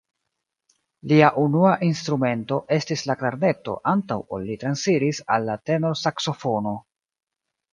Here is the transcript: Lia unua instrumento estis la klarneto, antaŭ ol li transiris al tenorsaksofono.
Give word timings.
Lia 1.11 1.27
unua 1.41 1.73
instrumento 1.87 2.57
estis 2.77 3.03
la 3.11 3.17
klarneto, 3.19 3.75
antaŭ 3.93 4.19
ol 4.39 4.49
li 4.51 4.57
transiris 4.65 5.21
al 5.37 5.53
tenorsaksofono. 5.71 6.75